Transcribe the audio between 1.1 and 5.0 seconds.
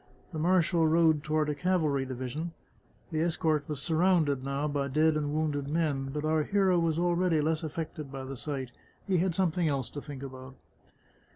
toward a cavalry division; the escort was surrounded, now, by